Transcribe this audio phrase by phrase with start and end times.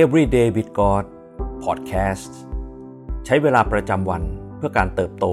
[0.00, 1.04] Everyday with God
[1.64, 2.32] Podcast
[3.24, 4.22] ใช้เวลาประจำวัน
[4.56, 5.26] เพื่อการเติบโต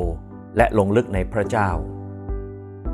[0.57, 1.70] และลงลึกในพระเจ้า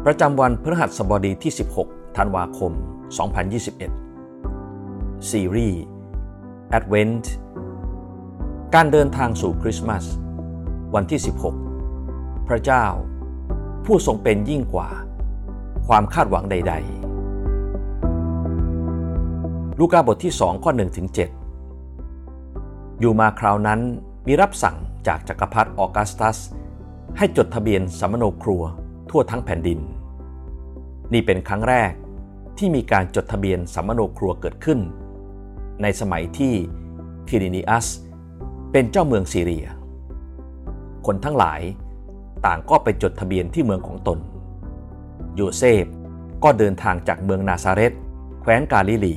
[0.06, 2.72] ประจำวันพฤหัสบดีที่ 16 ธันวาคม
[4.36, 5.82] 2021 ซีรีส์
[6.78, 7.26] Advent
[8.76, 10.06] การเดินทางสู่คริสต์มาส
[10.96, 11.20] วันที่
[11.84, 12.86] 16 พระเจ้า
[13.86, 14.90] ผู้ทรงเป็นยิ่งกว่า
[15.88, 16.74] ความคาดหวังใด
[18.92, 21.45] ๆ ลูกาบทที่ 2 ข้อ1ถึง7
[23.00, 23.80] อยู่มาคราวนั้น
[24.28, 24.78] มีรับสั่ง
[25.08, 26.38] จากจักรพรรดิออกัสตัส
[27.18, 28.64] ให้จดทะเบียนสมโนครัว
[29.10, 29.80] ทั่วทั้งแผ่นดิน
[31.14, 31.92] นี่เป็นครั้งแรก
[32.58, 34.80] ที่มีการจดทะเบียนสมโนครัวเกิดขึ้น
[35.82, 36.54] ในสมัยที่
[37.28, 37.88] คิรินีอัส
[38.72, 39.66] เป็นเจ้าเมืองซีเรีย
[41.06, 41.62] คนทั้งหลาย
[42.46, 44.20] ต่างก็ไปจดทะเบียนที่เมืองของตน
[45.36, 45.86] โยเซฟ
[46.44, 47.94] ก็เดินทางจากเมืองนาซาเรต
[48.42, 49.16] แคว้นกาลิลี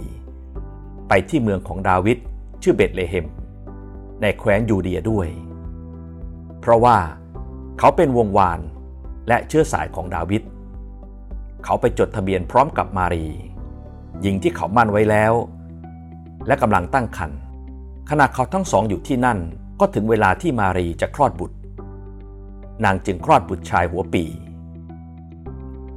[1.09, 2.19] ไปที่เมืองของดาวิด
[2.63, 3.27] ชื่อเบตเลเฮม
[4.23, 5.29] ในแคว้นยูเดียด้วย
[6.61, 6.97] เพราะว่า
[7.79, 8.61] เขาเป็นวงวาน
[9.29, 10.43] และเชื้อสายของดาวิด
[11.65, 13.27] เขาไปจดทะเบียนพร้อมกับมารี
[14.23, 15.33] หญิงที่เขามั่นไว้แล้ว
[16.47, 17.41] และกำลังตั้งครรภ์
[18.11, 19.39] ขณะเขาทั้งสองอยู่ที่นั่น
[19.81, 21.57] ก็ถึงเวลาที่มารีจะคลอดบุตร
[22.85, 24.25] นางจึงคลอดบุตรชายหัวปี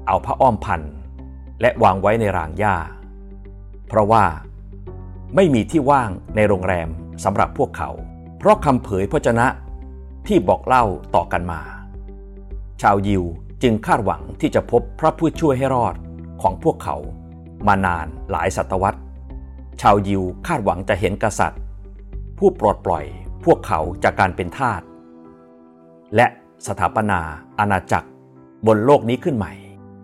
[0.08, 0.81] เอาผ้าอ้อมพัน
[1.61, 2.75] และวางไว้ในรางหญ้า
[3.88, 4.23] เพราะว่า
[5.35, 6.89] ไม่มีที่ว่างในโรงแรม
[7.23, 7.89] สำหรับพวกเขา
[8.42, 9.47] เพราะคำเผยพระชนะ
[10.28, 11.61] ที่บอกเล่าต่อกันมา
[12.81, 13.23] ชาวยิว
[13.64, 15.95] จึงคาดหวังที่จะพบพระผู้ช่วยให้รอด
[16.42, 16.95] ของพวกเขา
[17.67, 19.00] มานานหลายศตวรรษ
[19.81, 21.62] ชาวยิวคาดหวังจะเห็นกษัตริย์
[22.38, 23.06] ผู้ปลดปล่อย
[23.45, 24.81] พวกเขาจากการเป็นทาส
[26.16, 26.28] และ
[26.67, 27.19] สถาปนา
[27.59, 28.09] อาณาจักร
[28.67, 29.53] บนโลกนี้ขึ้นใหม่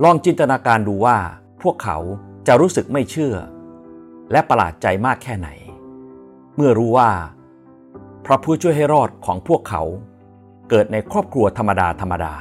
[0.03, 1.17] ลองจินตนาการดูว่า
[1.61, 1.97] พวกเขา
[2.47, 3.35] จะรู้สึกไม่เชื่อ
[4.31, 5.49] และประหลาดใจมากแค่ไหน
[6.55, 7.09] เมื่อรู้ว่า
[8.30, 9.83] พระผู้ช่วยให้รอดของพวกเขา
[10.70, 12.33] เกิดในครอบครัวธรรมดาธรรมดา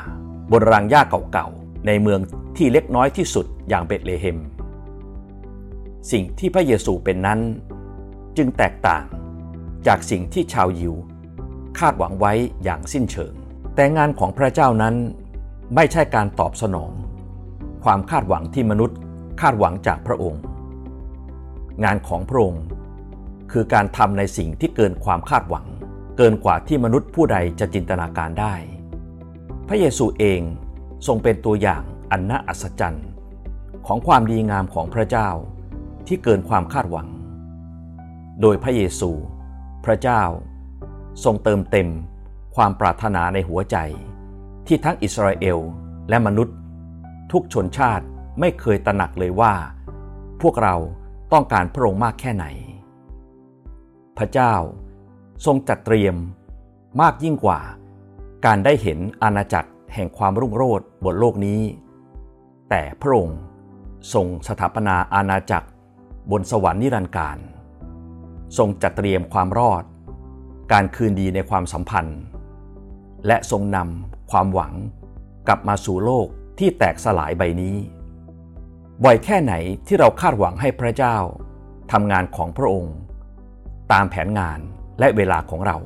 [0.52, 1.02] บนรางหญ้า
[1.32, 2.20] เก่าๆ ในเมือง
[2.56, 4.38] ที่เล็กน้อยที่สุดอย่างเบตเลเฮม
[6.10, 7.40] สิ่งที่พระเยซูเป็นนั้น
[8.36, 9.04] จึงแตกต่าง
[9.86, 10.94] จากสิ่งที่ชาวยิว
[11.78, 12.32] คาดหวังไว้
[12.64, 13.34] อย่างสิ้นเชิง
[13.74, 14.94] แต่งานของพระเจ้านั้น
[15.74, 16.92] ไม่ใช่การตอบสนอง
[17.84, 18.98] ความคาดหวังที่มนุษย์
[19.40, 20.42] คาดหวังจากพระองค์
[21.84, 22.64] งานของพระองค์
[23.52, 25.66] คือการทำในสิ่งที่เกินความคาดหวัง
[26.16, 28.54] เกินกว่าที่มนุษย์ผู้ใดจะจินตนาการได้
[29.68, 30.40] พระเยซูเอง
[31.06, 33.08] ทรงเป็นตัวอย่างอันน่าอัศจรรย์
[33.86, 35.28] ของความดีงามของพระเจ้า
[36.06, 37.08] ที่เกินความคาดหวัง
[38.40, 39.10] โดยพระเยซู
[39.84, 40.22] พระเจ้า
[41.24, 41.88] ทรงเติมเต็ม
[42.56, 43.76] ความปรารถนาในหัวใจ
[44.66, 45.58] ที่ทั้งอิสราเอล
[46.08, 46.56] และมนุษย์
[47.32, 48.04] ทุกชนชาติ
[48.40, 49.54] ไม่เคยตระหนักเลยว่า
[50.42, 50.76] พวกเรา
[51.32, 52.46] ต้องการพระองค์มากแค่ไหน
[54.18, 54.54] พระเจ้า
[55.44, 56.14] ทรงจัดเตรียม
[57.00, 57.60] มากยิ่งกว่า
[58.46, 61.60] การได้เห็นอาณาจักรแห่งความรุ่งโรจน์บนโลกนี้
[62.70, 63.40] แต่พระองค์
[64.12, 65.68] ทรงสถาปนาอาณาจักร
[66.30, 67.38] บนสวรรค์นิรันดร์การ
[68.58, 69.84] ทรงจัดเตรียมความรอด
[70.72, 72.20] การคืนดีในความสัมพันธ์
[73.26, 74.74] และทรงนำความหวัง
[75.46, 76.26] กลับมาสู่โลก
[76.58, 77.76] ที่แตกสลายใบนี้
[79.04, 79.54] บ่อยแค่ไหน
[79.86, 81.16] ที่เราคาดหวังให้พระเจ้า
[81.92, 82.96] ทำงานของพระองค์
[83.92, 84.60] ตามแผนงาน
[84.98, 85.76] และเวลาของเรา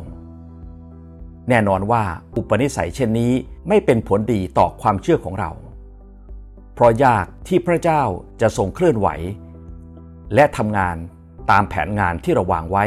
[1.48, 2.02] แน่นอนว่า
[2.36, 3.32] อุปนิสัยเช่นนี้
[3.68, 5.50] ไม่เป็นผลดีต่อความเชื่อของเรา
[6.74, 8.02] เพราะยากที่พระเจ้า
[8.40, 9.08] จะทรงเคลื่อนไหว
[10.34, 10.96] และทำงาน
[11.50, 12.84] ตามแผนงานที่เราวางไว้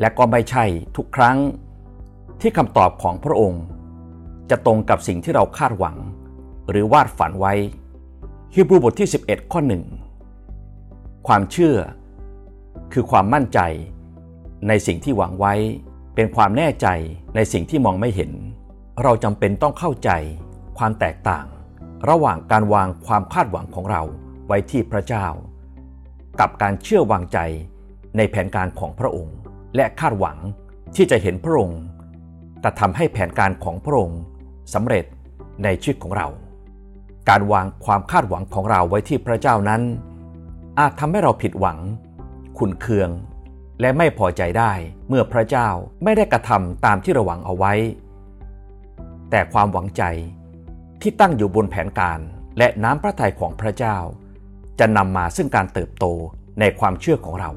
[0.00, 0.64] และก็ไม่ใช่
[0.96, 1.38] ทุกครั้ง
[2.40, 3.64] ที่คำตอบของพระองค์
[4.50, 5.96] จะตรงกับสิ่งที่เราคาดหวัง
[6.70, 7.54] หรือวาดฝันไว้
[8.54, 9.82] ฮิบรูบทที่ 11 ข้อหนึ่ง
[11.26, 11.76] ความเชื่อ
[12.92, 13.60] คือความมั่นใจ
[14.68, 15.54] ในสิ่งที่หวังไว้
[16.14, 16.86] เป็นความแน่ใจ
[17.34, 18.32] ในสิ่งที่มองไม่เห็น
[19.02, 20.10] เราจำเป็นต้องเข้าใจ
[20.78, 21.46] ความแตกต่าง
[22.08, 24.02] ระหว่างการวางความคาดหวังของเรา
[24.46, 25.26] ไว้ที่พระเจ้า
[26.40, 27.38] กับการเชื่อวางใจ
[28.16, 29.36] ในแผนการของพระองค์
[29.76, 30.38] และคาดหวัง
[30.96, 31.80] ที่จะเห็นพระองค์
[32.64, 34.20] กระทำให้แผนการของพระองค์
[34.74, 35.04] สำเร็จ
[35.64, 36.28] ในชีวิตของเรา
[37.28, 39.82] การวางความคาดหวังของเราไว้ที่พระเจ้านั้น
[40.78, 41.78] อาจทำให้เราผิดหวัง
[42.58, 43.10] ขุนเคือง
[43.82, 44.72] และไม่พอใจได้
[45.08, 45.68] เมื่อพระเจ้า
[46.04, 47.72] ไม่ได้กระทำตามที่เราหวังเอาไว้
[49.30, 50.02] แต่ความหวังใจ
[51.02, 52.18] ที่ตั้งอยู่บนแผนการ
[52.58, 53.96] และน้ำพระทัยของพระเจ้า
[54.78, 56.04] จะนำมาซึ่งการเติบโต
[56.60, 57.50] ในความเชื่อของเรา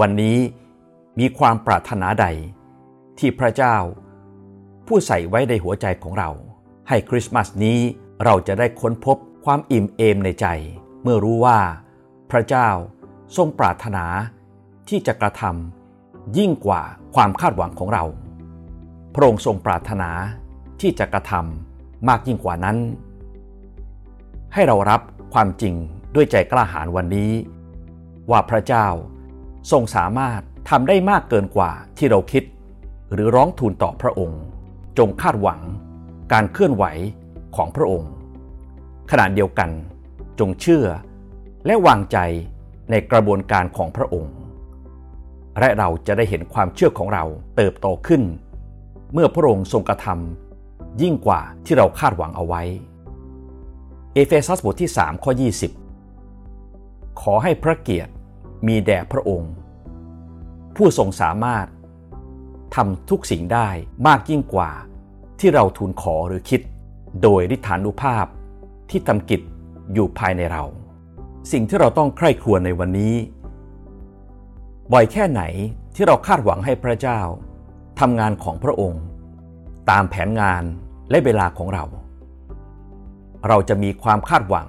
[0.00, 0.38] วันนี้
[1.18, 2.26] มีความปรารถนาใด
[3.18, 3.76] ที่พระเจ้า
[4.86, 6.30] ผู้ใส่ไว้ในหัวใจของเรา
[6.88, 7.78] ให้คริสต์มาสนี้
[8.24, 10.46] เราจะได้ค้นพบความอิ่มเอมในใจ
[11.02, 11.58] เมื่อรู้ว่า
[12.30, 12.68] พระเจ้า
[13.36, 14.04] ทรงปรารถนา
[14.92, 16.82] ที่จะกระทำยิ่งกว่า
[17.14, 18.04] ความคาดหวังของเรา
[19.14, 20.10] พระองค์ทรงปรารถนา
[20.80, 22.76] ที่จะกระทำมากยิ่งกว่านั้น
[24.54, 25.00] ให้เรารับ
[25.34, 25.74] ความจริง
[26.14, 27.32] ด้วยใจกล้าหาญวันนี้
[28.30, 28.86] ว่าพระเจ้า
[29.70, 30.40] ทรงสามารถ
[30.70, 32.44] ทำได้มากเกินกว่าที่เราคิด
[33.12, 34.40] หรือร้องทูลต่อพระองค์
[34.98, 35.60] จงคาดหวัง
[36.32, 36.84] การเคลื่อนไหว
[37.56, 38.10] ของพระองค์
[39.10, 39.70] ขณะเดียวกัน
[40.38, 40.86] จงเชื่อ
[41.66, 42.18] และวางใจ
[42.90, 44.32] ในกระบวนการของพระองค์
[45.60, 47.24] และเราจะได้เห็นความเชื่อของเรา
[47.56, 48.22] เติบโตขึ้น
[49.12, 52.62] เมื่อพระองค์ทรงกระทำยิ่งกว่าที่เราคาดหวังเอาไว้
[54.14, 55.32] เอเฟซัสบทที่3ข้อ
[56.46, 58.12] 20 ขอให้พระเกียรติ
[58.66, 59.52] มีแด่พระองค์
[60.76, 61.66] ผู้ทรงสามารถ
[62.74, 63.68] ทำทุกสิ่งได้
[64.06, 64.70] มากยิ่งกว่า
[65.40, 66.60] ที่เราทูลขอหรือคิด
[67.22, 68.26] โดยฤทธานุภาพ
[68.90, 69.40] ที่ทำกิจ
[69.92, 70.64] อยู่ภายในเรา
[71.52, 73.14] สิ่งที่เราต้องใคร่ครวญในวันนี้
[74.92, 75.42] บ่อยแค่ไหน
[75.94, 77.20] ที่เราคาดหวังให้พระเจ้า
[78.00, 79.02] ทำงานของพระองค์
[79.90, 80.62] ตามแผนงาน
[81.10, 81.84] และเวลาของเรา
[83.48, 84.68] เราจะมีความคาดหวัง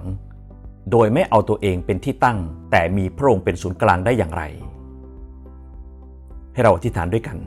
[0.90, 2.38] โดยไม่เอาตัวเองเป็นที่ตั้ง
[2.70, 4.42] แต่มีพระองค์เป็นศูนย์กลางได้อย่างไร
[6.52, 7.38] ให้เราอธิษฐานด้วยกัน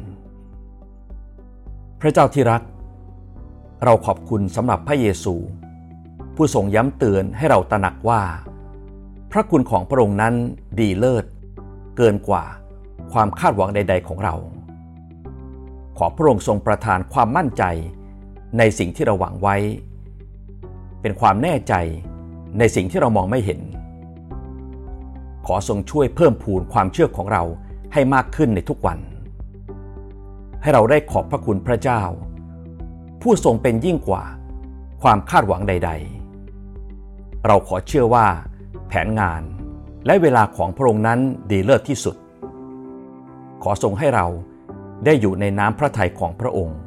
[2.01, 2.62] พระเจ้าที่รัก
[3.85, 5.35] เราขอบคุณสำหรับพระเยซู
[6.35, 8.21] ผู้ทรงย้ำเตือนให้เราตระหนักว่า
[9.31, 10.33] พระคุณของพระองค์นั้น
[10.79, 11.25] ดีเลิศ
[11.97, 12.45] เกินกว่า
[13.13, 14.36] ความคาดหวังใด ๆ ของเรา
[15.98, 17.63] ขอพระองค์ทรงประทานความมั่นใจ
[18.57, 19.56] ในสิ่งที่เราหวังไว้
[21.01, 21.74] เป็นความแน่ใจ
[22.59, 23.62] ในสิ่งที่เรามองไม่เห็น
[25.45, 27.44] ขอทรงช่วยเพิ่มพูนความเชื่อของเรา
[27.94, 29.00] ให้มากขึ้นในทุกวัน
[30.62, 32.01] ให้เราได้ขอบพระคุณพระเจ้า
[33.21, 34.24] ผู้ทรงเป็นยิ่งกว่า
[35.01, 35.92] ความคาดหวังใด
[36.69, 38.27] ๆ เราขอเชื่อว่า
[38.88, 39.42] แผนงาน
[40.06, 41.19] และเวลาของพระองค์นั้น
[41.51, 42.15] ดีเลิศที่สุด
[43.63, 44.27] ขอทรงให้เรา
[45.06, 46.80] ได้อยู่ในน้ำพระทัยของพระองค์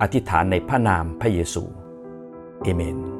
[0.00, 1.64] อธิษฐานในพระนามพระเยซู
[2.62, 3.19] เอเมน